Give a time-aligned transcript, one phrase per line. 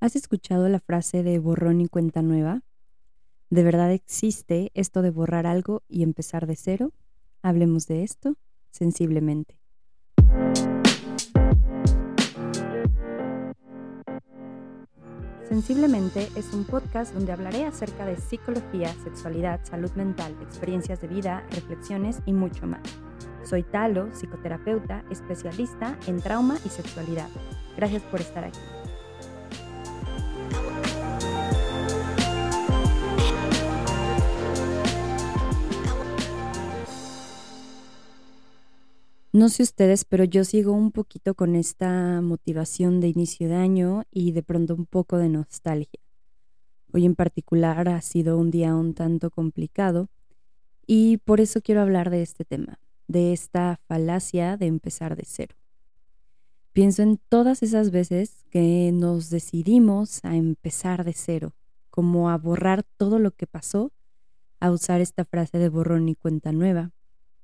[0.00, 2.62] ¿Has escuchado la frase de borrón y cuenta nueva?
[3.50, 6.92] ¿De verdad existe esto de borrar algo y empezar de cero?
[7.42, 8.36] Hablemos de esto
[8.70, 9.58] sensiblemente.
[15.48, 21.44] Sensiblemente es un podcast donde hablaré acerca de psicología, sexualidad, salud mental, experiencias de vida,
[21.50, 22.82] reflexiones y mucho más.
[23.42, 27.30] Soy Talo, psicoterapeuta, especialista en trauma y sexualidad.
[27.76, 28.58] Gracias por estar aquí.
[39.38, 44.02] No sé ustedes, pero yo sigo un poquito con esta motivación de inicio de año
[44.10, 46.00] y de pronto un poco de nostalgia.
[46.92, 50.08] Hoy en particular ha sido un día un tanto complicado
[50.88, 55.54] y por eso quiero hablar de este tema, de esta falacia de empezar de cero.
[56.72, 61.54] Pienso en todas esas veces que nos decidimos a empezar de cero,
[61.90, 63.92] como a borrar todo lo que pasó,
[64.58, 66.90] a usar esta frase de borrón y cuenta nueva,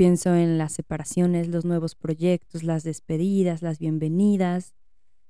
[0.00, 4.72] Pienso en las separaciones, los nuevos proyectos, las despedidas, las bienvenidas,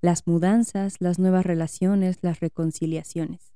[0.00, 3.52] las mudanzas, las nuevas relaciones, las reconciliaciones.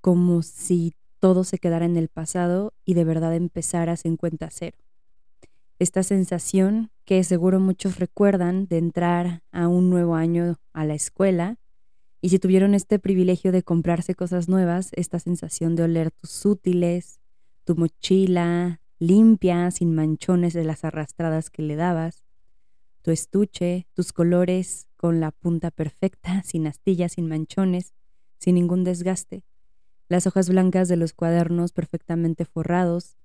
[0.00, 4.78] Como si todo se quedara en el pasado y de verdad empezaras en cuenta cero.
[5.78, 11.58] Esta sensación que seguro muchos recuerdan de entrar a un nuevo año a la escuela
[12.22, 17.20] y si tuvieron este privilegio de comprarse cosas nuevas, esta sensación de oler tus útiles,
[17.64, 22.24] tu mochila, limpia, sin manchones de las arrastradas que le dabas,
[23.02, 27.92] tu estuche, tus colores con la punta perfecta, sin astillas, sin manchones,
[28.38, 29.44] sin ningún desgaste,
[30.08, 33.16] las hojas blancas de los cuadernos perfectamente forrados,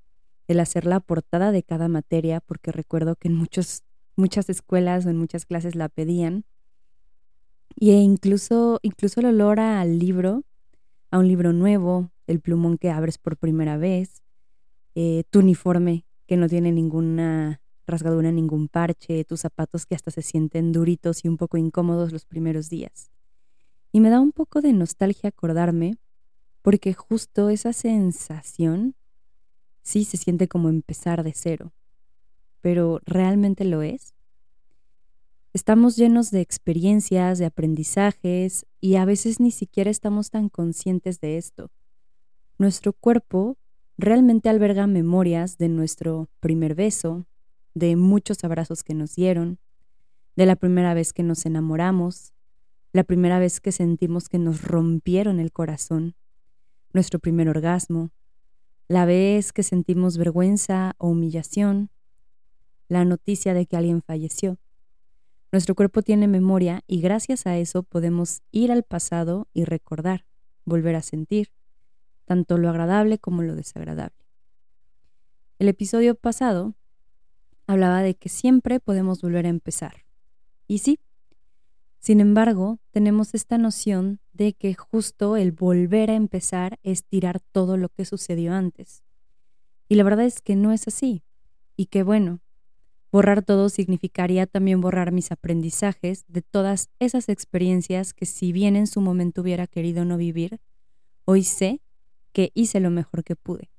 [0.47, 3.83] el hacer la portada de cada materia, porque recuerdo que en muchos,
[4.15, 6.45] muchas escuelas o en muchas clases la pedían,
[7.75, 10.43] y e incluso, incluso el olor al libro,
[11.11, 14.21] a un libro nuevo, el plumón que abres por primera vez,
[14.95, 20.21] eh, tu uniforme que no tiene ninguna rasgadura, ningún parche, tus zapatos que hasta se
[20.21, 23.11] sienten duritos y un poco incómodos los primeros días.
[23.91, 25.97] Y me da un poco de nostalgia acordarme
[26.61, 28.95] porque justo esa sensación
[29.81, 31.73] sí se siente como empezar de cero,
[32.61, 34.13] pero ¿realmente lo es?
[35.51, 41.37] Estamos llenos de experiencias, de aprendizajes y a veces ni siquiera estamos tan conscientes de
[41.37, 41.71] esto.
[42.59, 43.57] Nuestro cuerpo
[43.99, 47.25] realmente alberga memorias de nuestro primer beso,
[47.73, 49.59] de muchos abrazos que nos dieron,
[50.37, 52.33] de la primera vez que nos enamoramos,
[52.93, 56.15] la primera vez que sentimos que nos rompieron el corazón,
[56.93, 58.11] nuestro primer orgasmo,
[58.87, 61.89] la vez que sentimos vergüenza o humillación,
[62.87, 64.59] la noticia de que alguien falleció.
[65.51, 70.25] Nuestro cuerpo tiene memoria y gracias a eso podemos ir al pasado y recordar,
[70.63, 71.51] volver a sentir,
[72.29, 74.23] tanto lo agradable como lo desagradable.
[75.57, 76.75] El episodio pasado
[77.65, 80.05] hablaba de que siempre podemos volver a empezar.
[80.67, 80.99] Y sí,
[81.97, 87.77] sin embargo, tenemos esta noción de que justo el volver a empezar es tirar todo
[87.77, 89.01] lo que sucedió antes.
[89.87, 91.23] Y la verdad es que no es así.
[91.75, 92.41] Y que bueno,
[93.11, 98.85] borrar todo significaría también borrar mis aprendizajes de todas esas experiencias que si bien en
[98.85, 100.61] su momento hubiera querido no vivir,
[101.25, 101.81] hoy sé
[102.31, 103.69] que hice lo mejor que pude.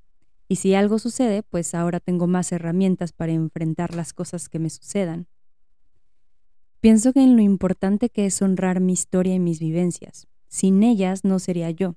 [0.48, 4.68] Y si algo sucede, pues ahora tengo más herramientas para enfrentar las cosas que me
[4.68, 5.28] sucedan.
[6.80, 10.26] Pienso que en lo importante que es honrar mi historia y mis vivencias.
[10.48, 11.96] Sin ellas no sería yo.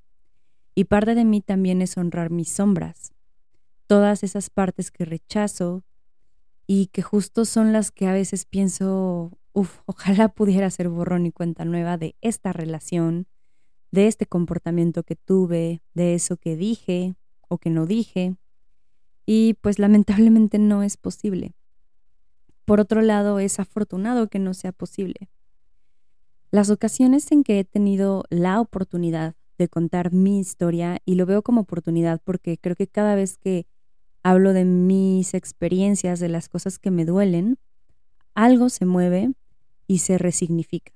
[0.75, 3.13] Y parte de mí también es honrar mis sombras.
[3.87, 5.83] Todas esas partes que rechazo
[6.67, 11.31] y que justo son las que a veces pienso, uff, ojalá pudiera ser borrón y
[11.31, 13.27] cuenta nueva de esta relación,
[13.93, 17.13] de este comportamiento que tuve, de eso que dije
[17.47, 18.35] o que no dije.
[19.27, 21.53] Y pues lamentablemente no es posible.
[22.65, 25.29] Por otro lado, es afortunado que no sea posible.
[26.49, 31.43] Las ocasiones en que he tenido la oportunidad de contar mi historia, y lo veo
[31.43, 33.67] como oportunidad porque creo que cada vez que
[34.23, 37.59] hablo de mis experiencias, de las cosas que me duelen,
[38.33, 39.33] algo se mueve
[39.85, 40.93] y se resignifica.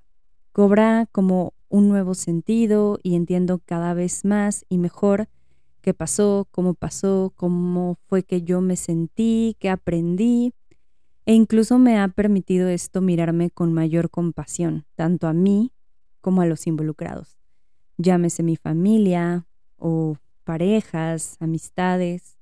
[0.52, 5.28] Cobra como un nuevo sentido y entiendo cada vez más y mejor
[5.82, 10.54] qué pasó, cómo pasó, cómo fue que yo me sentí, qué aprendí.
[11.26, 15.74] E incluso me ha permitido esto mirarme con mayor compasión, tanto a mí
[16.22, 17.38] como a los involucrados.
[17.98, 19.46] Llámese mi familia
[19.78, 22.38] o parejas, amistades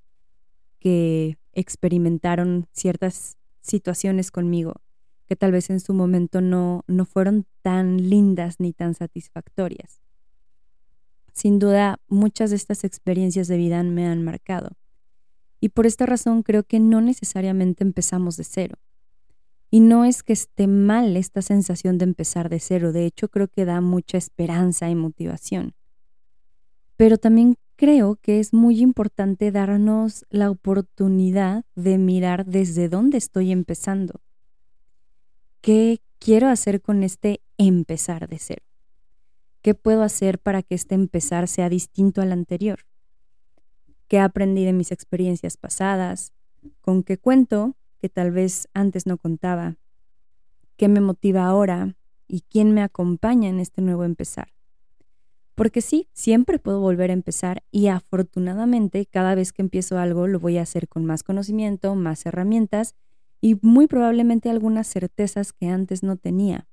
[0.80, 4.85] que experimentaron ciertas situaciones conmigo
[5.26, 10.02] que tal vez en su momento no, no fueron tan lindas ni tan satisfactorias.
[11.34, 14.78] sin duda, muchas de estas experiencias de vida me han marcado.
[15.60, 18.76] Y por esta razón creo que no necesariamente empezamos de cero.
[19.70, 23.50] Y no es que esté mal esta sensación de empezar de cero, de hecho creo
[23.50, 25.74] que da mucha esperanza y motivación.
[26.96, 33.52] Pero también creo que es muy importante darnos la oportunidad de mirar desde dónde estoy
[33.52, 34.22] empezando.
[35.66, 38.64] ¿Qué quiero hacer con este empezar de cero?
[39.64, 42.82] ¿Qué puedo hacer para que este empezar sea distinto al anterior?
[44.08, 46.34] ¿Qué aprendí de mis experiencias pasadas?
[46.82, 49.78] ¿Con qué cuento que tal vez antes no contaba?
[50.78, 51.96] ¿Qué me motiva ahora?
[52.28, 54.54] ¿Y quién me acompaña en este nuevo empezar?
[55.56, 60.40] Porque sí, siempre puedo volver a empezar y afortunadamente cada vez que empiezo algo lo
[60.40, 62.94] voy a hacer con más conocimiento, más herramientas
[63.46, 66.68] y muy probablemente algunas certezas que antes no tenía.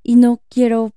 [0.00, 0.92] Y no quiero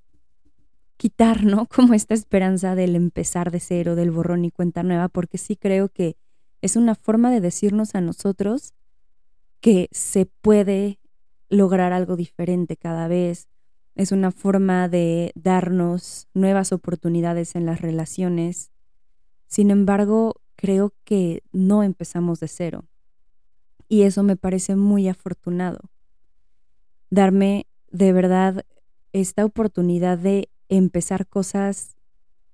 [0.96, 1.66] quitar, ¿no?
[1.74, 5.88] Como esta esperanza del empezar de cero, del borrón y cuenta nueva, porque sí creo
[5.88, 6.16] que
[6.62, 8.74] es una forma de decirnos a nosotros
[9.60, 11.00] que se puede
[11.48, 13.48] lograr algo diferente cada vez,
[13.96, 18.70] es una forma de darnos nuevas oportunidades en las relaciones.
[19.48, 22.84] Sin embargo, creo que no empezamos de cero.
[23.88, 25.80] Y eso me parece muy afortunado.
[27.10, 28.64] Darme de verdad
[29.12, 31.96] esta oportunidad de empezar cosas,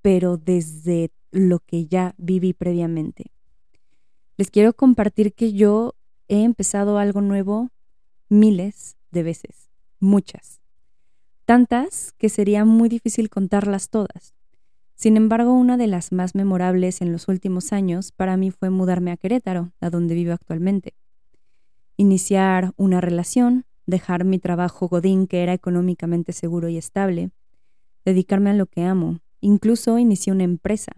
[0.03, 3.31] pero desde lo que ya viví previamente.
[4.37, 5.95] Les quiero compartir que yo
[6.29, 7.71] he empezado algo nuevo
[8.29, 10.61] miles de veces, muchas
[11.51, 14.37] tantas que sería muy difícil contarlas todas.
[14.95, 19.11] Sin embargo, una de las más memorables en los últimos años para mí fue mudarme
[19.11, 20.95] a Querétaro, a donde vivo actualmente.
[22.01, 27.31] Iniciar una relación, dejar mi trabajo godín que era económicamente seguro y estable,
[28.07, 30.93] dedicarme a lo que amo, incluso inicié una empresa.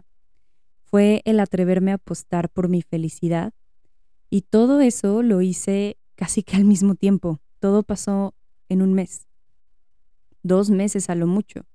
[0.84, 3.52] Fue el atreverme a apostar por mi felicidad
[4.30, 7.40] y todo eso lo hice casi que al mismo tiempo.
[7.58, 8.34] Todo pasó
[8.68, 9.26] en un mes
[10.42, 11.66] dos meses a lo mucho.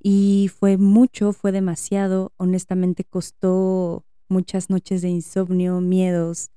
[0.00, 6.50] Y fue mucho, fue demasiado, honestamente costó muchas noches de insomnio, miedos,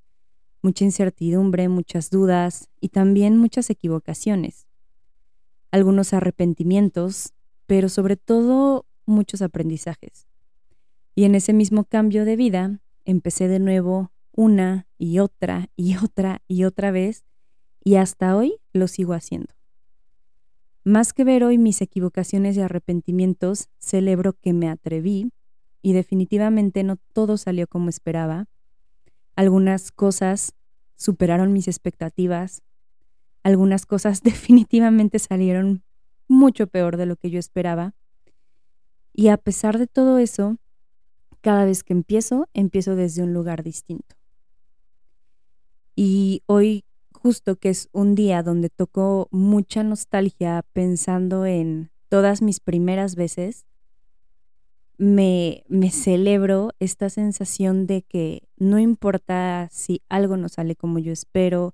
[0.62, 4.68] mucha incertidumbre, muchas dudas y también muchas equivocaciones.
[5.72, 7.34] Algunos arrepentimientos,
[7.66, 10.28] pero sobre todo muchos aprendizajes.
[11.16, 16.42] Y en ese mismo cambio de vida empecé de nuevo una y otra y otra
[16.48, 17.26] y otra vez
[17.84, 19.54] y hasta hoy lo sigo haciendo.
[20.84, 25.32] Más que ver hoy mis equivocaciones y arrepentimientos, celebro que me atreví
[25.82, 28.48] y definitivamente no todo salió como esperaba.
[29.36, 30.54] Algunas cosas
[30.96, 32.62] superaron mis expectativas,
[33.44, 35.84] algunas cosas definitivamente salieron
[36.28, 37.94] mucho peor de lo que yo esperaba.
[39.14, 40.58] Y a pesar de todo eso,
[41.42, 44.16] cada vez que empiezo, empiezo desde un lugar distinto.
[45.96, 46.86] Y hoy
[47.22, 53.66] justo que es un día donde toco mucha nostalgia pensando en todas mis primeras veces,
[55.02, 61.74] me, celebro esta sensación de que no importa si algo no sale como yo espero,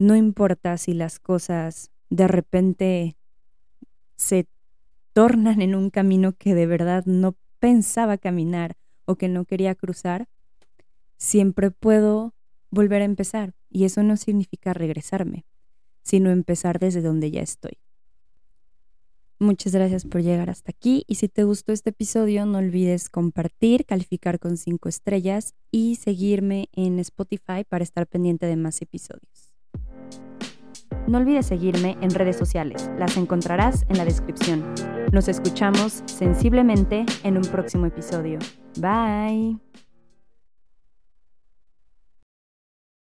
[0.00, 3.16] no importa si las cosas de repente
[4.16, 4.48] se
[5.12, 10.26] tornan en un camino que de verdad no pensaba caminar o que no quería cruzar,
[11.16, 12.34] siempre puedo
[12.70, 13.54] volver a empezar.
[13.70, 15.44] Y eso no significa regresarme,
[16.02, 17.78] sino empezar desde donde ya estoy.
[19.40, 23.84] Muchas gracias por llegar hasta aquí y si te gustó este episodio no olvides compartir,
[23.84, 29.52] calificar con cinco estrellas y seguirme en Spotify para estar pendiente de más episodios.
[31.06, 34.64] No olvides seguirme en redes sociales, las encontrarás en la descripción.
[35.12, 38.38] Nos escuchamos sensiblemente en un próximo episodio.
[38.78, 39.58] Bye.